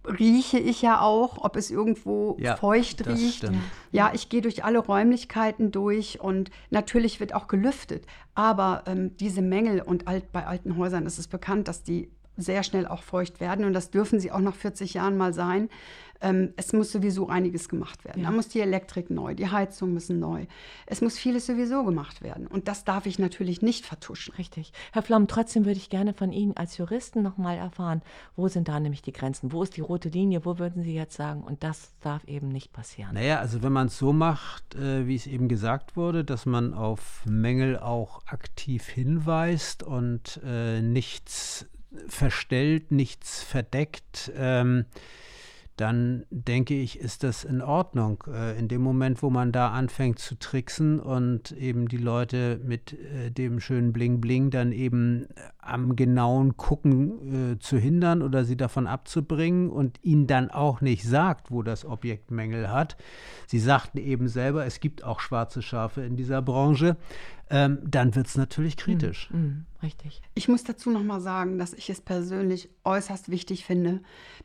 [0.09, 3.39] rieche ich ja auch, ob es irgendwo Ja, feucht riecht.
[3.39, 3.59] stimmt.
[3.93, 8.05] Ja, ich gehe durch alle Räumlichkeiten durch und natürlich wird auch gelüftet.
[8.35, 12.63] Aber ähm, diese Mängel und alt, bei alten Häusern ist es bekannt, dass die sehr
[12.63, 15.69] schnell auch feucht werden und das dürfen sie auch nach 40 Jahren mal sein.
[16.21, 18.23] Ähm, es muss sowieso einiges gemacht werden.
[18.23, 18.31] Ja.
[18.31, 20.47] Da muss die Elektrik neu, die Heizung müssen neu.
[20.87, 24.35] Es muss vieles sowieso gemacht werden und das darf ich natürlich nicht vertuschen.
[24.35, 24.73] Richtig.
[24.93, 28.03] Herr Flamm, trotzdem würde ich gerne von Ihnen als Juristen nochmal erfahren,
[28.37, 29.53] wo sind da nämlich die Grenzen?
[29.53, 30.45] Wo ist die rote Linie?
[30.45, 33.15] Wo würden Sie jetzt sagen, und das darf eben nicht passieren?
[33.15, 36.75] Naja, also wenn man es so macht, äh, wie es eben gesagt wurde, dass man
[36.75, 41.67] auf Mängel auch aktiv hinweist und äh, nichts
[42.07, 44.85] verstellt, nichts verdeckt, ähm,
[45.79, 48.25] dann denke ich, ist das in Ordnung.
[48.27, 52.95] Äh, in dem Moment, wo man da anfängt zu tricksen und eben die Leute mit
[52.95, 55.27] äh, dem schönen Bling-Bling dann eben äh,
[55.61, 61.05] am genauen Gucken äh, zu hindern oder sie davon abzubringen und ihnen dann auch nicht
[61.05, 62.97] sagt, wo das Objekt Mängel hat.
[63.47, 66.97] Sie sagten eben selber, es gibt auch schwarze Schafe in dieser Branche.
[67.51, 69.31] Ähm, dann wird es natürlich kritisch.
[69.31, 70.21] Hm, richtig.
[70.35, 74.01] Ich muss dazu noch mal sagen, dass ich es persönlich äußerst wichtig finde,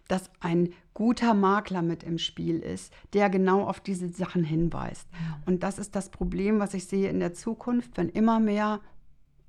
[0.08, 5.08] dass ein guter Makler mit im Spiel ist, der genau auf diese Sachen hinweist.
[5.46, 8.80] Und das ist das Problem, was ich sehe in der Zukunft, wenn immer mehr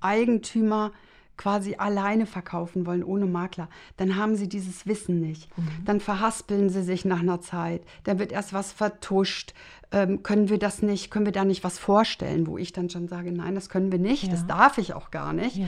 [0.00, 0.92] Eigentümer
[1.36, 5.48] quasi alleine verkaufen wollen, ohne Makler, dann haben sie dieses Wissen nicht.
[5.84, 7.82] Dann verhaspeln sie sich nach einer Zeit.
[8.04, 9.52] Dann wird erst was vertuscht.
[9.92, 13.06] Ähm, können wir das nicht, können wir da nicht was vorstellen, wo ich dann schon
[13.08, 14.46] sage, nein, das können wir nicht, das Ja.
[14.46, 15.56] darf ich auch gar nicht.
[15.56, 15.66] Ja.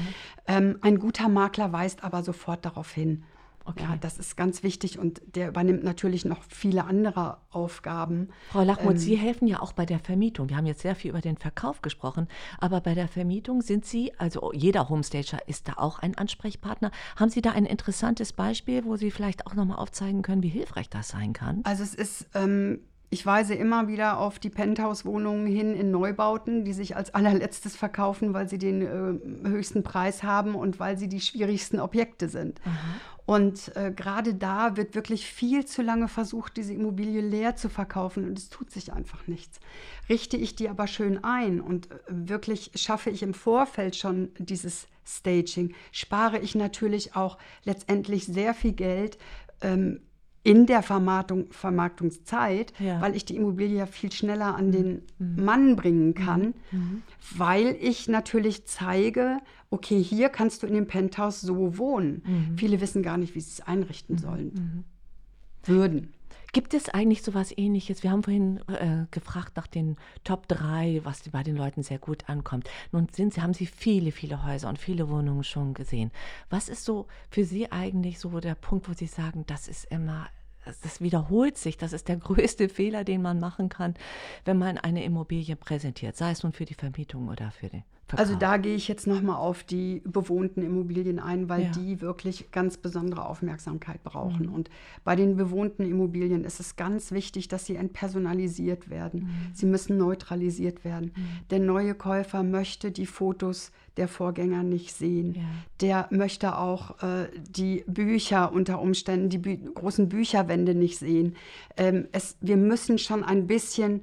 [0.48, 3.22] Ähm, ein guter Makler weist aber sofort darauf hin.
[3.66, 3.82] Okay.
[3.82, 8.28] Ja, das ist ganz wichtig und der übernimmt natürlich noch viele andere Aufgaben.
[8.50, 10.48] Frau Lachmuth, Ähm, Sie helfen ja auch bei der Vermietung.
[10.48, 14.12] Wir haben jetzt sehr viel über den Verkauf gesprochen, aber bei der Vermietung sind Sie,
[14.18, 16.90] also jeder Homestager ist da auch ein Ansprechpartner.
[17.16, 20.88] Haben Sie da ein interessantes Beispiel, wo Sie vielleicht auch nochmal aufzeigen können, wie hilfreich
[20.88, 21.60] das sein kann?
[21.64, 22.78] Also es ist, ähm,
[23.10, 28.34] ich weise immer wieder auf die Penthouse-Wohnungen hin in Neubauten, die sich als allerletztes verkaufen,
[28.34, 32.60] weil sie den äh, höchsten Preis haben und weil sie die schwierigsten Objekte sind.
[33.26, 38.24] Und äh, gerade da wird wirklich viel zu lange versucht, diese Immobilie leer zu verkaufen
[38.24, 39.58] und es tut sich einfach nichts.
[40.08, 44.86] Richte ich die aber schön ein und äh, wirklich schaffe ich im Vorfeld schon dieses
[45.04, 49.18] Staging, spare ich natürlich auch letztendlich sehr viel Geld,
[49.60, 50.00] ähm,
[50.46, 53.00] in der Vermarktung, Vermarktungszeit, Ja.
[53.00, 55.44] weil ich die Immobilie ja viel schneller an den Mhm.
[55.44, 56.54] Mann bringen kann,
[57.36, 59.38] weil ich natürlich zeige,
[59.70, 62.22] okay, hier kannst du in dem Penthouse so wohnen.
[62.24, 62.58] Mhm.
[62.58, 64.84] Viele wissen gar nicht, wie sie es einrichten sollen.
[65.64, 66.12] Würden.
[66.56, 68.02] Gibt es eigentlich sowas ähnliches?
[68.02, 72.30] Wir haben vorhin äh, gefragt nach den Top 3, was bei den Leuten sehr gut
[72.30, 72.70] ankommt.
[72.92, 76.10] Nun sind sie, haben Sie viele, viele Häuser und viele Wohnungen schon gesehen.
[76.48, 80.30] Was ist so für Sie eigentlich so der Punkt, wo Sie sagen, das ist immer,
[80.64, 83.92] das wiederholt sich, das ist der größte Fehler, den man machen kann,
[84.46, 88.24] wenn man eine Immobilie präsentiert, sei es nun für die Vermietung oder für den Verkauf?
[88.24, 91.70] Also da gehe ich jetzt nochmal auf die bewohnten Immobilien ein, weil Ja.
[91.72, 94.48] die wirklich ganz besondere Aufmerksamkeit brauchen.
[94.48, 94.70] Und
[95.02, 99.28] bei den bewohnten Immobilien ist es ganz wichtig, dass sie entpersonalisiert werden.
[99.54, 101.12] Sie müssen neutralisiert werden.
[101.50, 105.34] Der neue Käufer möchte die Fotos der Vorgänger nicht sehen.
[105.34, 105.42] Ja.
[105.80, 111.34] Der möchte auch äh, die Bücher unter Umständen, die Bü großen Bücherwände nicht sehen.
[111.76, 114.02] Ähm, es, wir müssen schon ein bisschen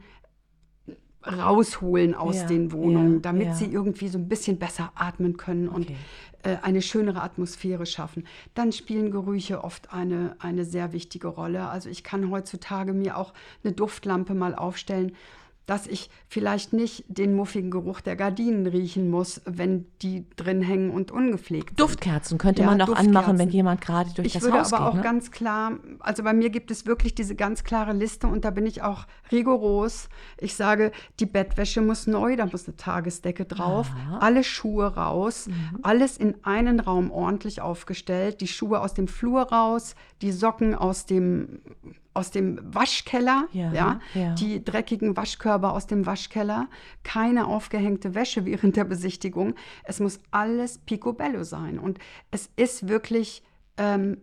[1.26, 3.54] rausholen aus Ja, den Wohnungen, ja, damit ja.
[3.54, 5.96] sie irgendwie so ein bisschen besser atmen können und Okay.
[6.44, 8.26] äh, eine schönere Atmosphäre schaffen.
[8.54, 11.68] Dann spielen Gerüche oft eine, eine sehr wichtige Rolle.
[11.70, 13.34] Also ich kann heutzutage mir auch
[13.64, 15.14] eine Duftlampe mal aufstellen,
[15.66, 20.90] dass ich vielleicht nicht den muffigen Geruch der Gardinen riechen muss, wenn die drin hängen
[20.90, 21.80] und ungepflegt sind.
[21.80, 24.84] Duftkerzen könnte Ja, man auch anmachen, wenn jemand gerade durch Ich das würde Haus aber
[24.86, 24.92] geht.
[24.92, 25.02] auch ne?
[25.02, 28.66] ganz klar, also bei mir gibt es wirklich diese ganz klare Liste und da bin
[28.66, 30.10] ich auch rigoros.
[30.38, 34.18] Ich sage, die Bettwäsche muss neu, da muss eine Tagesdecke drauf, Aha.
[34.20, 35.80] alle Schuhe raus, Mhm.
[35.82, 41.06] alles in einen Raum ordentlich aufgestellt, die Schuhe aus dem Flur raus, die Socken aus
[41.06, 41.60] dem
[42.14, 44.34] aus dem Waschkeller, Ja, ja, ja.
[44.36, 46.70] die dreckigen Waschkörbe aus dem Waschkeller,
[47.04, 49.56] keine aufgehängte Wäsche während der Besichtigung.
[49.84, 52.00] Es muss alles picobello sein und
[52.32, 53.44] es ist wirklich
[53.78, 54.18] ähm,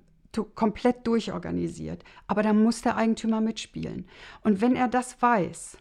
[0.54, 2.04] komplett durchorganisiert.
[2.26, 4.06] Aber da muss der Eigentümer mitspielen.
[4.42, 5.76] Und wenn er das weiß,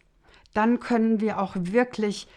[0.53, 2.27] dann können wir auch wirklich,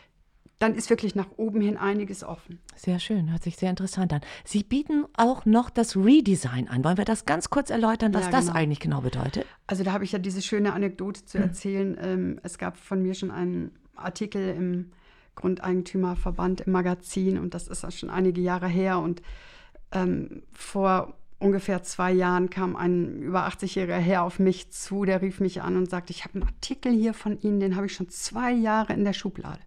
[0.63, 2.61] dann ist wirklich nach oben hin einiges offen.
[2.77, 4.21] Sehr schön, hört sich sehr interessant an.
[4.45, 6.85] Sie bieten auch noch das Redesign an.
[6.85, 8.59] Wollen wir das ganz kurz erläutern, was Ja, das genau.
[8.59, 9.45] eigentlich genau bedeutet?
[9.67, 11.99] Also da habe ich ja diese schöne Anekdote zu erzählen.
[12.01, 14.93] Ähm, es gab von mir schon einen Artikel im
[15.35, 19.01] Grundeigentümerverband im Magazin und das ist schon einige Jahre her.
[19.01, 19.21] Und
[19.91, 25.41] ähm, vor ungefähr zwei Jahren kam ein über 80-jähriger Herr auf mich zu, der rief
[25.41, 28.09] mich an und sagte, ich habe einen Artikel hier von Ihnen, den habe ich schon
[28.11, 29.59] zwei Jahre in der Schublade.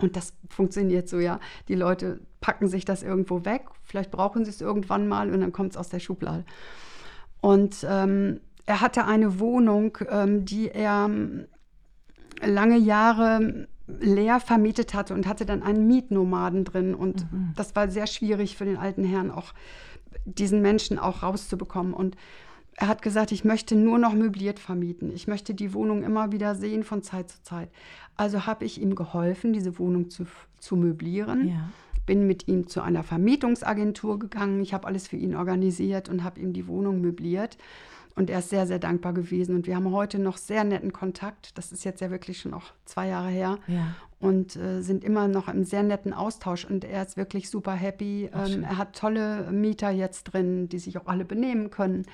[0.00, 1.40] Und das funktioniert so, ja.
[1.68, 5.52] Die Leute packen sich das irgendwo weg, vielleicht brauchen sie es irgendwann mal und dann
[5.52, 6.44] kommt es aus der Schublade.
[7.40, 11.46] Und ähm, er hatte eine Wohnung, ähm, die er ähm,
[12.42, 16.94] lange Jahre leer vermietet hatte und hatte dann einen Mietnomaden drin.
[16.94, 19.54] Und das war sehr schwierig für den alten Herrn, auch
[20.26, 21.94] diesen Menschen auch rauszubekommen.
[21.94, 22.16] Und
[22.80, 25.10] er hat gesagt, ich möchte nur noch möbliert vermieten.
[25.12, 27.70] Ich möchte die Wohnung immer wieder sehen von Zeit zu Zeit.
[28.16, 30.26] Also habe ich ihm geholfen, diese Wohnung zu,
[30.60, 31.70] zu möblieren Ja.
[32.06, 34.60] bin mit ihm zu einer Vermietungsagentur gegangen.
[34.60, 37.58] Ich habe alles für ihn organisiert und habe ihm die Wohnung möbliert.
[38.14, 39.56] Und er ist sehr, sehr dankbar gewesen.
[39.56, 41.58] Und wir haben heute noch sehr netten Kontakt.
[41.58, 43.58] Das ist jetzt ja wirklich schon auch zwei Jahre her.
[43.66, 43.94] Ja.
[44.20, 46.64] Und äh, sind immer noch im sehr netten Austausch.
[46.64, 48.28] Und er ist wirklich super happy.
[48.34, 52.04] Ähm, er hat tolle Mieter jetzt drin, die sich auch alle benehmen können.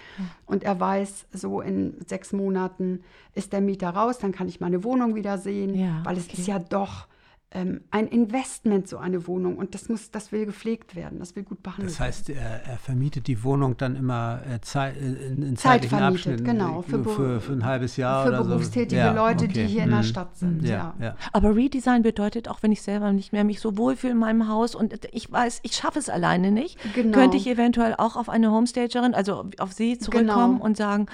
[0.45, 3.01] Und er weiß, so in sechs Monaten
[3.35, 5.75] ist der Mieter raus, dann kann ich meine Wohnung wieder sehen.
[5.75, 6.37] Ja, weil es okay.
[6.38, 7.07] ist ja doch
[7.50, 9.59] ein Investment, so eine Wohnung.
[9.59, 12.78] Und das muss, das will gepflegt werden, das will gut behandelt Das heißt, er, er
[12.78, 16.44] vermietet die Wohnung dann immer äh, Zeit, in, in zeitlichen Zeitvermietet, Abschnitten.
[16.44, 18.28] genau, äh, für Für, für, ein halbes Jahr werden.
[18.35, 18.50] oder Für so.
[18.57, 19.52] berufstätige Ja, Leute, okay.
[19.52, 20.02] die hier in der Mhm.
[20.04, 20.64] Stadt sind.
[20.64, 21.04] Ja, Ja.
[21.07, 21.16] ja.
[21.33, 24.74] Aber Redesign bedeutet auch, wenn ich selber nicht mehr mich so wohlfühle in meinem Haus
[24.74, 27.16] und ich weiß, ich schaffe es alleine nicht, Genau.
[27.16, 30.64] könnte ich eventuell auch auf eine Homestagerin, also auf Sie zurückkommen Genau.
[30.64, 31.07] und sagen,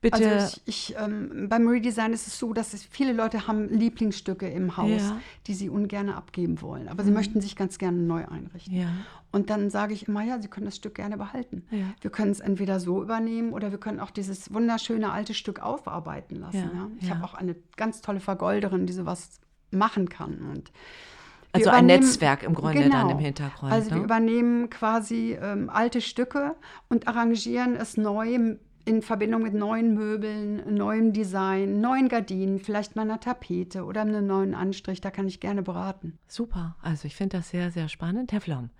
[0.00, 0.28] bitte.
[0.30, 4.48] Also ich, ich, ähm, beim Redesign ist es so, dass es, viele Leute haben Lieblingsstücke
[4.48, 5.14] im Haus, Ja.
[5.14, 5.20] Mhm.
[5.46, 6.88] die sie ungern abgeben wollen.
[6.88, 8.74] Aber sie möchten sich ganz gerne neu einrichten.
[8.76, 8.88] ja.
[9.30, 11.62] Und dann sage ich immer, ja, Sie können das Stück gerne behalten.
[11.70, 11.84] Ja.
[12.00, 16.36] Wir können es entweder so übernehmen oder wir können auch dieses wunderschöne alte Stück aufarbeiten
[16.36, 16.70] lassen.
[16.74, 19.38] Ja, Ich habe auch eine ganz tolle Vergolderin, die sowas
[19.70, 20.38] machen kann.
[20.50, 20.72] Und
[21.52, 24.04] wir Also ein Netzwerk im Grunde dann im Hintergrund, Also wir ne?
[24.04, 26.54] übernehmen quasi ähm, alte Stücke
[26.88, 28.56] und arrangieren es neu
[28.88, 34.26] in Verbindung mit neuen Möbeln, neuem Design, neuen Gardinen, vielleicht mal einer Tapete oder einem
[34.26, 35.02] neuen Anstrich.
[35.02, 36.18] Da kann ich gerne beraten.
[36.26, 36.74] Super.
[36.80, 38.32] Also ich finde das sehr, sehr spannend.
[38.32, 38.70] Herr Flom,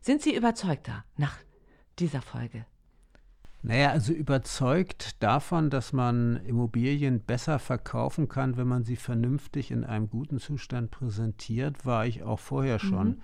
[0.00, 1.36] sind Sie überzeugter nach
[1.98, 2.64] dieser Folge?
[3.62, 9.82] Naja, also überzeugt davon, dass man Immobilien besser verkaufen kann, wenn man sie vernünftig in
[9.82, 13.14] einem guten Zustand präsentiert, war ich auch vorher schon.
[13.14, 13.20] Äh,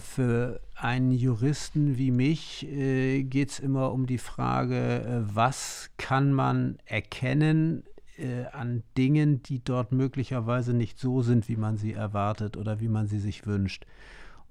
[0.00, 6.32] für einen Juristen wie mich äh, geht es immer um die Frage, äh, was kann
[6.32, 7.84] man erkennen
[8.18, 12.88] äh, an Dingen, die dort möglicherweise nicht so sind, wie man sie erwartet oder wie
[12.88, 13.86] man sie sich wünscht.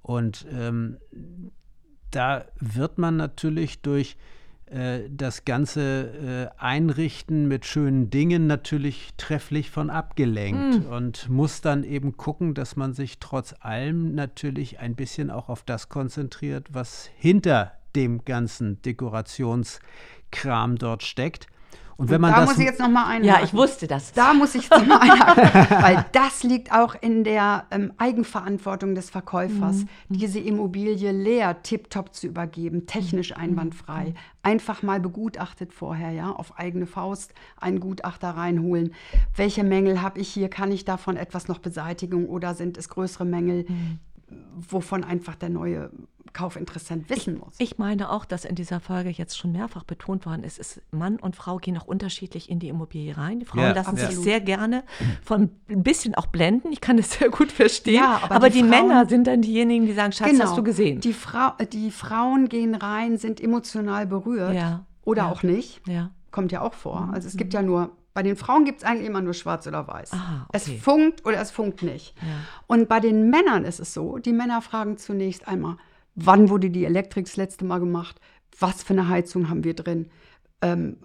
[0.00, 0.96] Und ähm,
[2.10, 4.41] da wird man natürlich durch äh,
[5.10, 10.92] das ganze äh, Einrichten mit schönen Dingen natürlich trefflich von abgelenkt mm.
[10.92, 15.62] und muss dann eben gucken, dass man sich trotz allem natürlich ein bisschen auch auf
[15.62, 21.48] das konzentriert, was hinter dem ganzen Dekorationskram dort steckt.
[21.96, 23.24] Und wenn man da das muss ich jetzt noch mal einhaken.
[23.24, 24.12] Ja, ich wusste das.
[24.12, 28.94] Da muss ich jetzt noch mal einhaken, weil das liegt auch in der ähm, Eigenverantwortung
[28.94, 29.88] des Verkäufers, mhm.
[30.08, 33.42] diese Immobilie leer, tiptop zu übergeben, technisch mhm.
[33.42, 34.14] einwandfrei, mhm.
[34.42, 38.94] einfach mal begutachtet vorher, ja, auf eigene Faust einen Gutachter reinholen.
[39.36, 40.48] Welche Mängel habe ich hier?
[40.48, 43.66] Kann ich davon etwas noch beseitigen oder sind es größere Mängel?
[43.68, 44.00] Mhm
[44.56, 45.90] wovon einfach der neue
[46.32, 47.54] Kaufinteressent wissen muss.
[47.58, 51.16] Ich meine auch, dass in dieser Folge jetzt schon mehrfach betont worden ist, ist Mann
[51.16, 53.40] und Frau gehen auch unterschiedlich in die Immobilie rein.
[53.40, 54.14] Die Frauen ja, lassen absolut.
[54.14, 54.84] sich sehr gerne
[55.22, 56.72] von ein bisschen auch blenden.
[56.72, 57.96] Ich kann das sehr gut verstehen.
[57.96, 60.56] Ja, aber, aber die, die Frauen, Männer sind dann diejenigen, die sagen, Schatz, genau, hast
[60.56, 61.00] du gesehen?
[61.00, 65.82] Die, Frau, die Frauen gehen rein, sind emotional berührt ja, oder auch nicht.
[66.30, 67.10] Kommt ja auch vor.
[67.12, 69.86] Also es gibt ja nur bei den Frauen gibt es eigentlich immer nur schwarz oder
[69.86, 70.12] weiß.
[70.12, 70.76] Ah, okay.
[70.76, 72.14] Es funkt oder es funkt nicht.
[72.20, 72.28] Ja.
[72.66, 75.76] Und bei den Männern ist es so, die Männer fragen zunächst einmal,
[76.14, 78.20] wann wurde die Elektrik das letzte Mal gemacht?
[78.58, 80.10] Was für eine Heizung haben wir drin?
[80.60, 80.98] Ähm,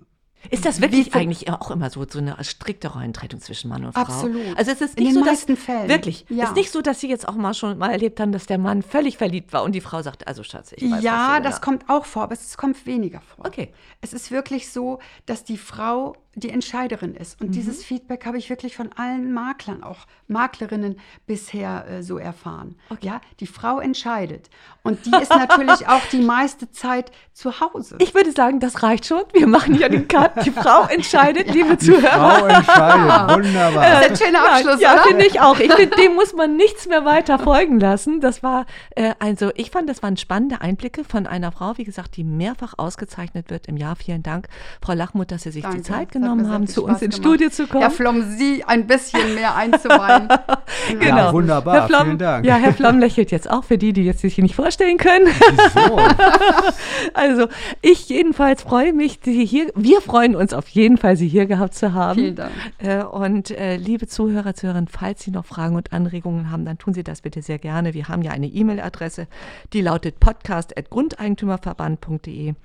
[0.49, 4.01] ist das wirklich eigentlich auch immer so, so eine strikte Rollentrennung zwischen Mann und Frau?
[4.01, 4.57] Absolut.
[4.57, 5.89] Also es ist nicht In den so, meisten dass, Fällen.
[5.89, 6.25] Wirklich.
[6.29, 6.45] Ja.
[6.45, 8.81] Ist nicht so, dass Sie jetzt auch mal schon mal erlebt haben, dass der Mann
[8.81, 12.05] völlig verliebt war und die Frau sagt, also Schatz, ich weiß Ja, das kommt auch
[12.05, 13.45] vor, aber es kommt weniger vor.
[13.45, 13.73] Okay.
[14.01, 17.41] Es ist wirklich so, dass die Frau die Entscheiderin ist.
[17.41, 17.51] Und mhm.
[17.53, 22.75] dieses Feedback habe ich wirklich von allen Maklern, auch Maklerinnen bisher äh, so erfahren.
[22.89, 23.07] Okay.
[23.07, 24.51] Ja, die Frau entscheidet.
[24.83, 27.97] Und die ist natürlich auch die meiste Zeit zu Hause.
[27.99, 29.23] Ich würde sagen, das reicht schon.
[29.33, 30.45] Wir machen hier den Cut.
[30.45, 31.53] Die Frau entscheidet, ja.
[31.53, 32.01] liebe Zuhörer.
[32.03, 33.35] Die Frau entscheidet.
[33.45, 33.83] Wunderbar.
[33.83, 35.59] Das ist ein schöner Abschluss, Ja, ja finde ich auch.
[35.59, 38.21] Ich finde, dem muss man nichts mehr weiter folgen lassen.
[38.21, 42.15] Das war, äh, also ich fand, das waren spannende Einblicke von einer Frau, wie gesagt,
[42.15, 43.95] die mehrfach ausgezeichnet wird im Jahr.
[43.95, 44.47] Vielen Dank,
[44.83, 45.77] Frau Lachmuth, dass Sie sich Danke.
[45.77, 47.81] die Zeit genommen genommen haben, zu uns ins Studio zu kommen.
[47.81, 50.27] Herr Flom, Sie ein bisschen mehr einzuweihen.
[50.89, 51.05] genau.
[51.05, 52.45] Ja, wunderbar, Herr Flom, vielen Dank.
[52.45, 55.27] Ja, Herr Flom lächelt jetzt auch für die, die jetzt sich nicht vorstellen können.
[55.27, 55.97] Wieso?
[57.13, 57.47] also
[57.81, 61.73] ich jedenfalls freue mich, Sie hier, wir freuen uns auf jeden Fall, Sie hier gehabt
[61.73, 62.19] zu haben.
[62.19, 62.51] Vielen Dank.
[62.77, 66.93] Äh, und äh, liebe Zuhörer, Zuhörerinnen, falls Sie noch Fragen und Anregungen haben, dann tun
[66.93, 67.93] Sie das bitte sehr gerne.
[67.93, 69.27] Wir haben ja eine E-Mail-Adresse,
[69.73, 72.55] die lautet podcast.grundeigentümerverband.de.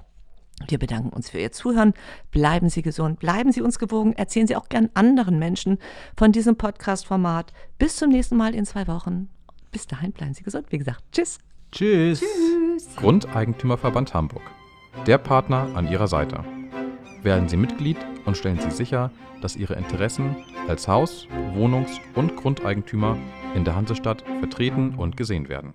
[0.68, 1.94] Wir bedanken uns für Ihr Zuhören.
[2.31, 5.79] Bleiben Sie gesund, bleiben Sie uns gewogen, erzählen Sie auch gern anderen Menschen
[6.16, 7.53] von diesem Podcast-Format.
[7.79, 9.29] Bis zum nächsten Mal in zwei Wochen.
[9.70, 10.66] Bis dahin bleiben Sie gesund.
[10.70, 11.38] Wie gesagt, tschüss.
[11.72, 12.20] Tschüss.
[12.20, 12.96] Tschüss.
[12.96, 14.42] Grundeigentümerverband Hamburg.
[15.07, 16.44] Der Partner an Ihrer Seite.
[17.22, 17.96] Werden Sie Mitglied
[18.27, 20.37] und stellen Sie sicher, dass Ihre Interessen
[20.68, 23.16] als Haus-, Wohnungs- und Grundeigentümer
[23.55, 25.75] in der Hansestadt vertreten und gesehen werden.